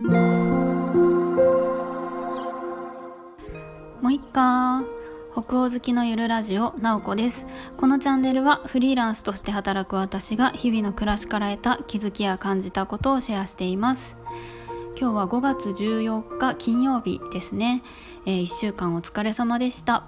[0.00, 0.10] も
[4.04, 4.84] ういっか
[5.32, 7.46] 北欧好きのゆるラジオなおこです。
[7.76, 14.16] このチャンネルはフリーランスとして働く私が日々の暮らしから得た気づきや感じたことをシェアしています。
[14.96, 17.82] 今日は5月14日金曜日ですね、
[18.24, 20.06] えー、1週間お疲れ様でした、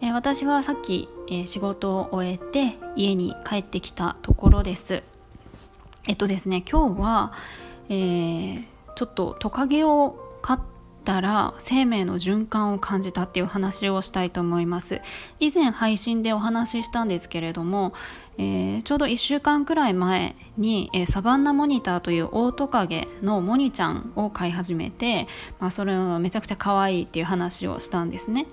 [0.00, 5.02] えー、私はさっき、えー、仕事を終えて家に帰ってきたところです。
[6.06, 7.32] えっとですね今日は、
[7.88, 10.60] えー、ちょっとトカゲを飼っ
[11.04, 15.00] たら生命の循環を感じたっていう話をしたいと思います。
[15.38, 17.94] 以前配信でお話ししたんですけれども、
[18.38, 25.28] えー、ちょうど1週間くらい前に、えー、サバンナモニターというオオトカゲのモニちゃんを飼い始めて、
[25.60, 28.48] まあ、それはめちゃくちゃ可愛いっていう話をしたんですね。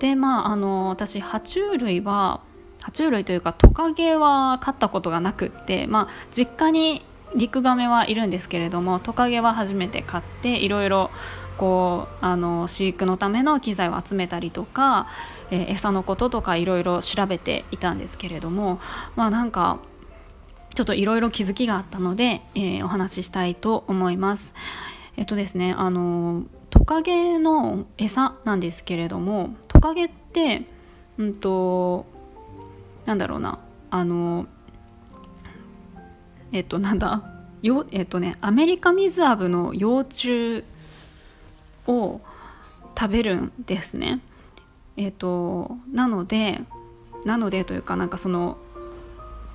[0.00, 2.40] でまああの私爬虫類は
[2.80, 11.10] 爬虫類というかトカゲは飼ったことがなくって、まあ、実家にリクガメはいるんですけれどもトカゲは初めて飼っていろいろ
[11.56, 15.06] こうあの飼育のための機材を集めたりとか、
[15.50, 18.80] えー、餌のこととかいろいろ調べていたんですけれども
[19.16, 19.78] まあなんか
[20.74, 24.54] ちょっといろいろ気づきがあったので、えー、お話ししたいと思います。
[25.16, 30.62] えっとですねあのトカゲの餌なんですけれどもトカゲって
[31.18, 32.04] うんと
[33.04, 33.60] なんだろうな
[33.90, 34.46] あの
[36.54, 37.22] えっとなんだ？
[37.62, 40.64] よえっとねアメリカミズアブの幼虫
[41.86, 42.20] を
[42.98, 44.20] 食べるんですね。
[44.96, 46.60] えっとなので
[47.24, 48.56] なのでというかなんかその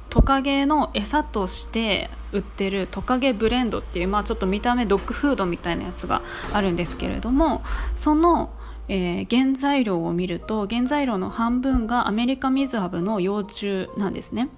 [0.10, 7.64] トカゲの餌として売ってるトカゲブレンドっていう、まあ、ちょっと見た目ドッグフードみたいなやつがあるんですけれども
[7.96, 8.52] その
[8.92, 14.50] えー、原材料を見ると原材料の半分がアメリカミズハブの幼虫なんですね。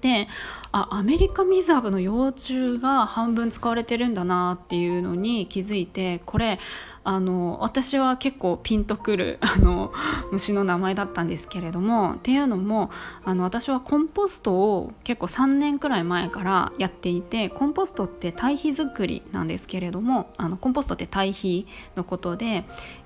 [0.00, 0.28] で
[0.72, 6.58] あアメリカミズハブの幼虫が半分使われてるんだなっていうのに気づいてこれ
[7.02, 9.92] あの私は結構ピンとくる あの
[10.32, 12.90] 虫の名前だったんですけれどもっていうのも
[13.24, 21.66] あの私はコンポストを結構3年くらい前からやっていてコンポストって堆肥作りなんですけれどもあのコンポストって堆肥
[21.96, 22.64] のことで、えっ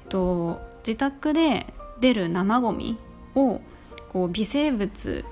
[0.09, 2.99] と、自宅で出る生ゴミ
[3.37, 3.61] を
[4.13, 5.25] こう微生物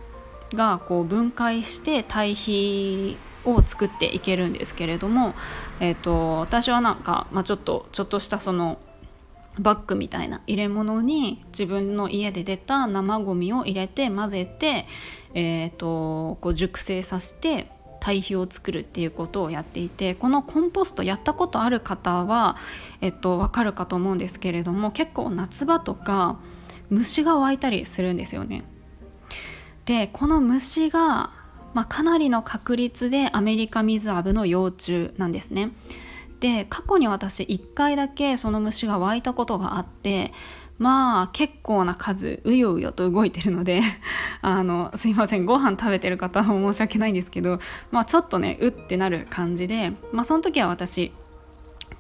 [0.57, 5.35] がこう分解して堆肥を作っていけるんですけれども、
[5.81, 8.79] えーと、私はなんか、まあ、ちょっとちょっとしたその
[9.59, 14.87] バッグみたいな入れ物に自分の家で出た生ゴミを入れて混ぜて、
[15.35, 17.71] えーと、こう熟成させて
[18.01, 22.57] 堆肥を作るっていうことをやっていてこのコンポストやったことある方は、
[23.01, 26.39] えっと、分かるかと思うんですけれども結構夏場とか
[26.91, 28.65] 虫が湧いたりするんですよね。
[29.85, 31.31] でこの虫が
[31.75, 35.71] まあ、かなりの確率でアメリカミズアブの幼虫なんですね。
[36.41, 40.33] で過去に私1回だけその虫が湧いたことがあって
[40.77, 43.81] まあ結構な数うようよと動いてるので
[44.43, 47.61] あのすいませんご飯食べてる方は申し訳ないんですけど、
[47.93, 51.13] まあ、ちょっとねうってなる感じで、まあ、その時は私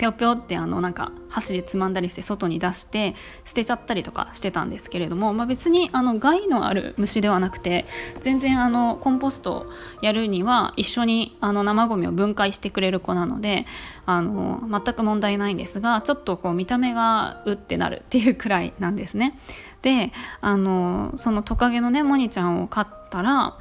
[0.02, 3.14] ぴょぴょってあのなんか箸でつまんだりして外に出して
[3.44, 7.86] 捨てちゃったりとかしてたんですけれども、まあ、別にあの害のある虫ではなくて
[8.18, 9.70] 全然あのコンポスト
[10.02, 13.64] やるには一緒にあの生ゴミを分解してくれる子なので
[14.04, 19.38] あの全く問題ないんですがちょっとこう見た目がうってなるっていうくらいなんですね。
[19.82, 23.56] であのそのトカゲのねモニちゃんを飼ったら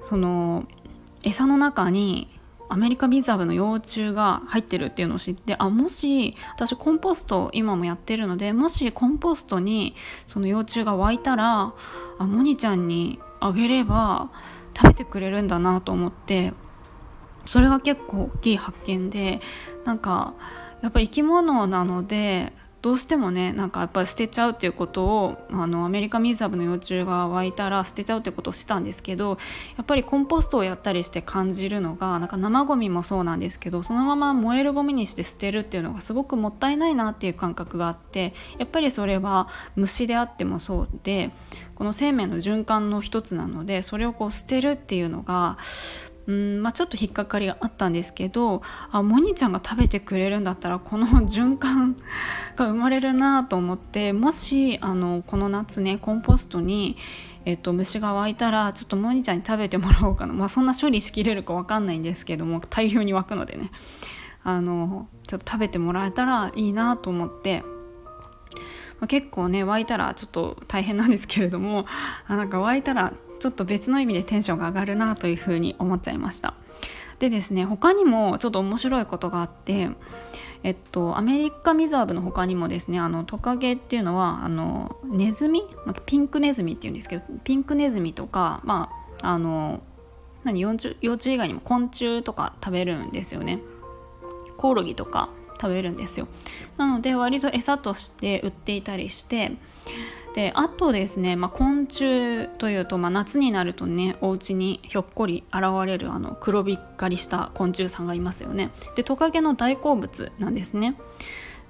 [0.00, 0.64] その
[1.24, 2.28] 餌の中に
[2.72, 9.94] アメリカビザブの幼虫が入ってるっていうのを知ってあもし私コンポスト今もやってるのでもしコンポストに
[10.26, 11.74] その幼虫が湧いたら
[12.18, 14.30] あモニちゃんにあげれば
[14.74, 16.54] 食べてくれるんだなと思って
[17.44, 19.42] それが結構大きい発見で
[19.84, 20.32] なんか
[20.82, 29.38] やっぱ生き物なのでどうしてもねなんかやっぱり捨てちゃうっていうことをあのアメリカミズアブの幼虫が湧いたら捨てちゃうってことをしてたんですけど
[29.76, 41.30] やっぱりコンポストをやったりして感じるのがなんか生ゴミもそうなんですけどそのまま燃えるゴミにして捨てるっていうのがすごくもったいないなっていう感覚があってやっぱりそれは虫であってもそうで
[41.76, 45.56] この生命の循環の一つなのでそれをこう捨てるっていうのが
[46.26, 51.96] うんまあ、ちょっと引っかかりがあったんですけどあモニちゃんが食べてくれるんだったらこの循環
[52.56, 56.96] が生まれるなと思ってもしあのこの夏ねコンポストに、
[57.44, 63.72] えっと、虫が湧いたらちょっとモニちゃんに食べてもらおうかな、まあ、そんな処理しきれるか分かんないんですけども大量に湧くのでね
[64.44, 67.62] あのちょっと食べてもらえたらいいなと思って。
[69.00, 71.86] ま、結構ね湧いたらちょっと大変なんですけれども
[72.28, 73.12] あなんか湧いたら
[73.42, 76.54] ちょっと別の意味でテンションが上がるなというふうに思っちゃいました。
[77.18, 79.90] でですね他にもちょっと面白いことがあって
[80.64, 85.64] えっと、アメリカミザーブの他にもですねあのトカゲっていうのはあのネズミ、
[86.06, 88.88] ピンクネズミっていうんですけどピンクネズミとか、ま
[89.22, 89.82] あ、あの
[90.44, 93.60] 何幼虫幼虫以外にも昆虫とか食べるんですよね。
[94.56, 95.30] コオロギとか
[95.60, 96.28] 食べるんですよ。
[96.76, 99.50] なので割と餌として売っていたりして
[100.34, 108.70] であとですね、まあ、昆虫というと、まあ、夏になるとねお家にひょっこり現れるあの黒びっかりした昆虫さんがいますよね。
[108.96, 110.96] でトカゲの大好物なんですね。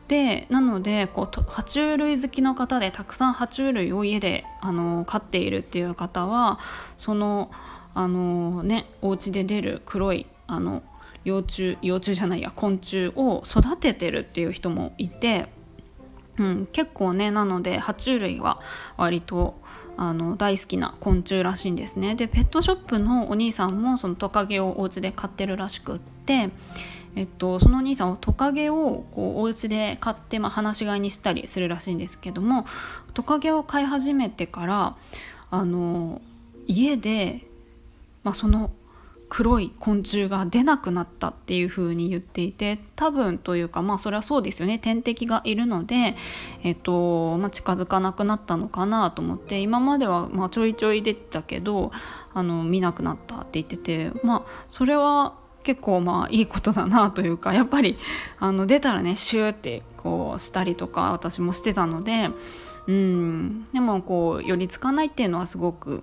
[0.09, 6.59] でなのでこう爬虫類好きの方でたくさん爬虫類を家であの飼っているっていう方は
[6.99, 7.51] その
[7.95, 10.83] あのねお家で出る黒いあの
[11.25, 15.49] 幼虫幼虫じゃないや昆虫を育ててるっていう人もいて
[16.39, 18.61] うん、結構ねなので爬虫類は
[18.97, 19.61] 割と
[19.97, 22.15] あの大好きな昆虫らしいんですね。
[22.15, 26.51] でペットショップのお兄さんもそのトカゲをお家で飼ってるらしくって、
[27.15, 32.67] えっと、そのお兄さんはトカゲをこうお家で飼って、まあ、放し飼いにしたりするらしいんですけども
[33.13, 34.97] トカゲを飼い始めてから
[35.51, 36.23] あの
[36.67, 37.47] 家で、
[38.25, 38.71] まあ、その
[39.35, 44.79] 黒い昆虫が出なくなったっていう風に言っていて多分というかまあそれはそうですよね。
[44.79, 46.17] 天敵がいるので、
[46.63, 51.93] えっとまあ、近づかなくなったのかなと思って今まではまちょいちょい出てたけど
[52.35, 57.97] あの見なくなったって言っててまあそれは結構まあいいことだなというか やっぱり
[58.39, 62.29] あの出たらねシューってこうしたりとか私もしてたので
[62.87, 63.67] うん。
[63.73, 66.03] でもこう寄りつかないっていうのはすごく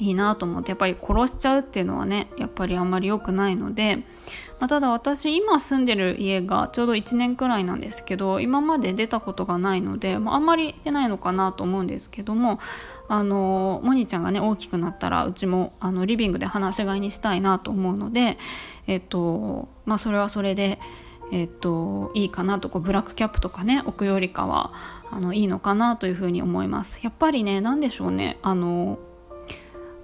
[0.00, 3.96] いいなと思ってやっぱり殺しちゃうっていうのはねやっぱりあんまり良くないので、
[4.58, 12.60] まあ、ただ私今住んでる家がちょうど1年くらいなんですけど今まで出たことがないので、まあ、あんまり出ないのかなと思うんですけども
[13.08, 18.38] あのモニちゃんがね大きくなったらうちもあのリビングで放し飼いにしたいなと思うので
[18.86, 20.78] えっとまあそれはそれで。
[21.32, 24.72] えっと、いいかなとこうブラックキャップとかね置くよりかは
[25.12, 28.98] あのいいのかなというふうに思いますやっぱりね何でしょうねあの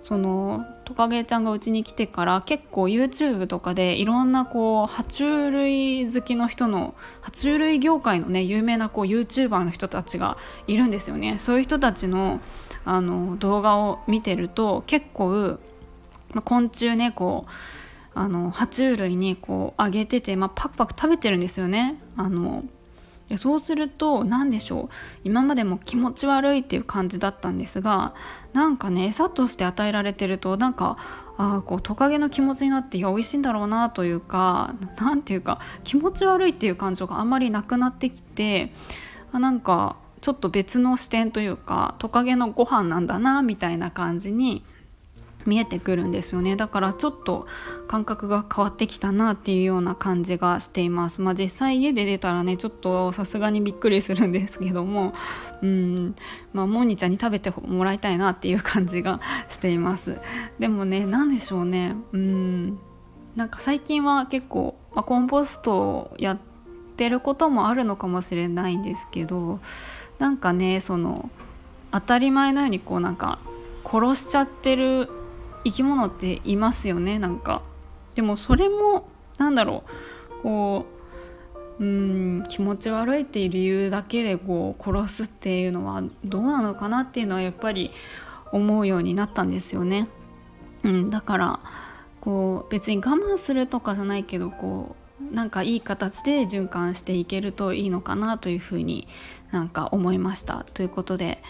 [0.06, 6.94] そのトカゲちゃんがうちに来てから結構 YouTube とかでいろんなこう爬虫類好きの人の
[7.24, 10.36] 爬虫類業界のね有名なこう YouTuber の人たちが
[10.68, 11.40] いるんですよね。
[11.40, 12.38] そういう人たちの
[12.84, 15.58] あの動画を見てると結構、
[16.32, 17.50] まあ、昆虫ねこう
[18.14, 22.00] あの爬虫類にこうあげてて、まあ、パクパク食べてるんですよね。
[22.16, 22.62] あの
[23.28, 24.88] でそうすると何でしょう。
[25.24, 28.14] 今までも気持ち悪いっていう感じだったんですが
[28.52, 30.96] なんかね餌として与えられてるとなんか
[31.36, 38.72] あこうトカゲの気持ちになっていや美味しいんだろうなというか何ていうか気持ち悪いっていう感情があんまりなくなってきて
[39.32, 44.64] あなんかちょっと別の視点というかトカゲのご飯なんだなみたいな感じに
[45.46, 46.56] 見えてくるんですよね。
[46.56, 47.46] だからちょっと
[47.88, 51.20] 感覚が変わってきたなっていうような感じがしています。
[51.20, 55.14] まあ実際家で出たらねちょっとさすがにびっくりするんですけども。
[55.62, 56.14] うん。
[56.52, 60.18] まあモーニちゃんに食べてもらいたいなっていう感じがしています。
[60.58, 61.96] でもね何でしょうね。
[62.12, 62.78] うん。
[63.36, 66.38] なんか最近は結構、まあ、コンポストをやっ
[66.96, 69.60] てることもあるのかもしれないんですけど
[70.18, 71.30] なんかねその
[71.92, 73.38] 当たり前のようにこうなんか
[73.84, 75.10] 殺しちゃってる
[75.66, 77.62] 生き物っていますよねなんか
[78.14, 79.08] でもそれも
[79.38, 79.82] なんだろ
[80.40, 80.86] うこ
[81.78, 87.90] ううん気持ち悪いっていう理由だけでこう殺すっていうのはどうなのかなっていうのはやっぱり
[88.52, 90.08] 思うようになったんですよね。
[90.84, 91.60] うん、だから
[92.20, 94.94] こう別に我慢するとかじゃないけどこ
[95.30, 99.08] うなんかいい形で循環していけるといいのかなというふうに
[99.50, 100.64] なんか思いました。
[100.72, 101.42] ということで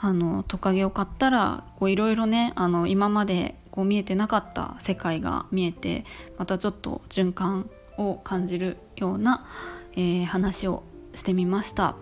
[0.00, 6.04] あのトカゲを買ったらいろいろねあの今までこう見えてなかった世界が見えて
[6.38, 9.46] またちょっと循環を感じるような、
[9.92, 10.82] えー、話を
[11.14, 11.96] してみました。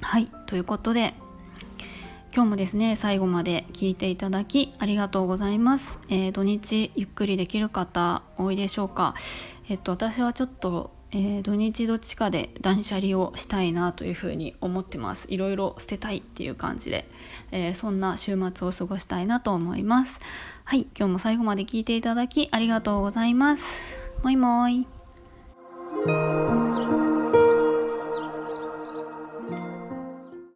[0.00, 1.14] はいということで
[2.34, 9.14] 今日もですね最後まで聞いていただきありがとうございます、えー、土日ゆっくりできる方多いでしょうか
[9.68, 15.28] えっと私はちょっとえー、土日どっちかで断捨離をしたいなというふうに思ってます。
[15.30, 17.08] いろいろ捨てたいっていう感じで、
[17.52, 20.20] えー、そんな週末を過ごしたいなと思います。
[20.64, 24.10] はい今日も最後まで聞いていただきありがとうございます。
[24.24, 24.86] もいもい。